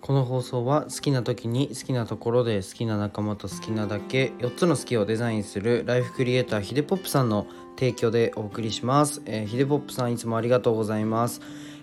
[0.00, 11.40] この放送は好きな時に好きなところで好きな仲間と好きなだけ4つの好きをデザインするライフクリエイターヒデポップさんの提供でお送りします、えー、ヒデポップさんいつもありがとうございます。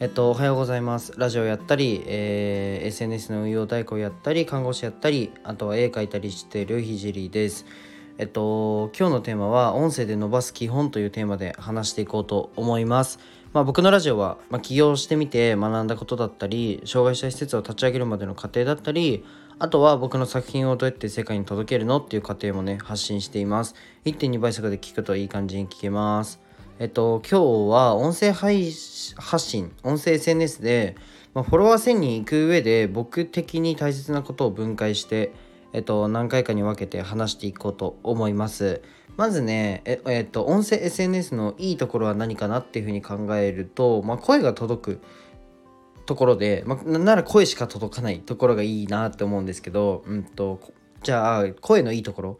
[0.00, 1.12] えっとおはようございます。
[1.16, 7.64] ラジオやったり、えー、SNS の運用代行やったり看護師やったりあとは絵描いたりしているひじりです。
[8.18, 13.20] えっと今日のテーマは音声で伸ばす基本というテーマで話していこうと思います。
[13.54, 19.24] まあ、僕のラジオは、まあ、起業してみて学んだことだったり障害者施設を立ち上げるまでの過程だったり
[19.60, 23.76] あとは僕の作品をどうやって世界に届けるのっていう過程もね発信しています。
[24.06, 26.40] 1.2倍速で聞くといい感じに聞けます。
[26.80, 28.72] えっと今日は音声配
[29.16, 30.96] 発信音声 SNS で、
[31.32, 35.32] まあ、フォロワー1000人行く上で僕的に大切なことを分解して
[35.72, 38.82] えっと何回かに分けて話していこうと思います。
[39.16, 45.00] まずね、ええっと、音声 SNS のいいところは何かなっていうふうに考えると、まあ、声が届く
[46.06, 50.60] ところで、まあ、なら声しか届かないところがいいなって思うんですけど、うんと、
[51.02, 52.38] じゃあ、声のいいところ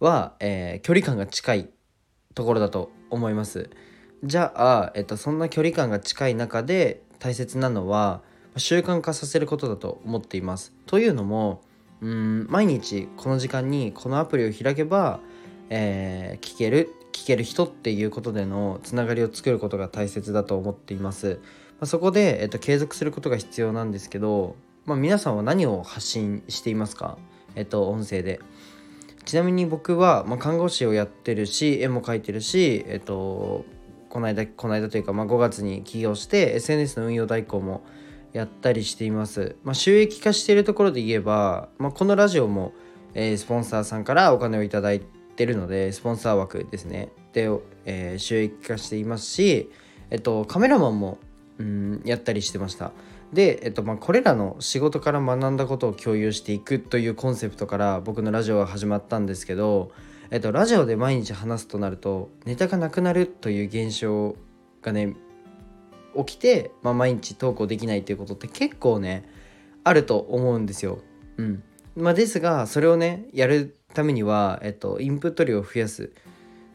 [0.00, 1.70] は、えー、距離感が近い
[2.34, 3.70] ところだと思います。
[4.24, 8.22] じゃあ、えっと、そんな距離感が近い中で大切なのは、
[8.56, 10.72] 習慣化させることだと思っています。
[10.86, 11.62] というのも、
[12.00, 15.20] うん毎日この時間にこのアプリを開けば
[15.70, 21.40] えー、聞ける聞ける人っていうことでのつながりを作ることが大切だと思っています。
[21.78, 27.18] まあ、そこで、えっと、継続することが必要なんですけど、まあ、皆さんは何を発信していますか？
[27.54, 28.40] えっと、音声で。
[29.24, 33.64] ちなみに僕は、まあ、看護師をやってるし、絵も描いてるし、えっと、
[34.08, 37.82] この間、この間というか、まあ、5月に起業して、SNS の運用代行も
[38.32, 39.56] やったりしています。
[39.64, 42.72] まあ、収益化しているところで言えば、まあ、このラジオも、
[43.14, 45.06] えー、スポンサーさんからお金をいただいて、
[45.36, 47.10] ってるのでスポンサー枠ですね。
[47.34, 47.50] で、
[47.84, 49.70] えー、収益化していますし、
[50.08, 51.18] えっと、カメラマンも
[51.58, 52.92] うんやったりしてました。
[53.34, 59.92] で、えっとまあ、これらの仕事から学んだことを共有していくというコンセプトから僕のラジオは始まったんですけど、
[60.30, 64.36] えっと、ラジオで毎日話すとなるとネタがなくなるという現象
[64.80, 65.16] がね
[66.16, 69.28] 起きて、まあ、毎日投稿できないということって結構ね
[69.84, 71.00] あると思うんですよ。
[71.36, 71.62] うん。
[71.94, 76.12] まあ、ですがそれをねやるためには、えっと、インプット量を増やす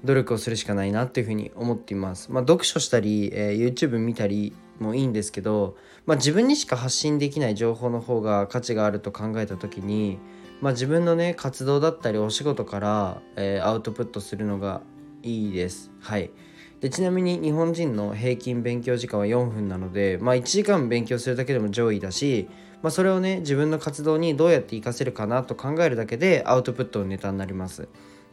[0.04, 2.32] 努力をするしかないなっていうふうに思っています。
[2.32, 5.78] まあ、読書したり、えー、YouTube 見たりもいいんですけど、
[6.08, 10.18] まあ、自分にしか発信できない情報の方が価値があると考えた時に、
[10.60, 14.82] まあ、自分のね活動だったりお仕事から、えー、アウトプットするのが
[15.22, 15.92] いいです。
[16.00, 16.32] はい
[16.82, 22.50] でちなみに日本人の平均勉強時間は4分なので、まあ、1時間勉強するだけでも上位だし、
[22.82, 27.88] まあ、それをね自分の活動にどうやって活かせるかなと考えるだけでアウトプットのネタになります。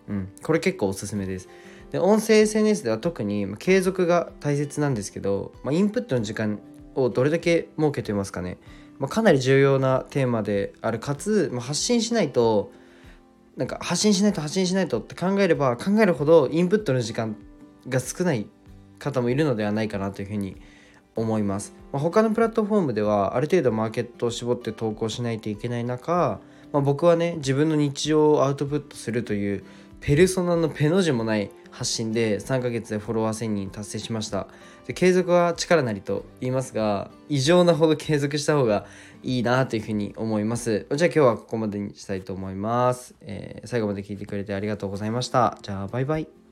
[0.09, 1.51] うん、これ結構おすすめです。
[1.91, 6.59] で音声 SNS では特に継続が大切なんですけど、まあ、インプットの時間
[6.95, 8.59] をどれだけ設けてますかね、
[8.99, 12.73] まあ、かなり重要なテーマであるかつ、まあ、発信しないと
[13.57, 17.37] なんか発信しないと発信しないとって考えれば考えるほどインプットの時間
[17.89, 18.47] が少ない
[18.99, 20.57] 方もいるのではないかなというふうに
[21.17, 21.75] 思います。
[21.93, 26.41] まあ、他のプラットフォームではある程度マーケットを絞って投稿しないといけない中、
[26.73, 29.65] まあ、僕はね自分の日常をアウトプットするという
[30.01, 34.47] ペルソナのペの字もない発信で3ヶ月でフォロワー1000人達成しました。
[34.87, 38.87] で継続は力なりと言いますが異常なほど継続した方が
[39.23, 40.87] いいなというふうに思います。
[40.95, 45.59] じゃあ今日はここまでにしたいと思います、えー、最後まで聞いてくれてありがとうございました。
[45.63, 46.48] じゃあバイバイ。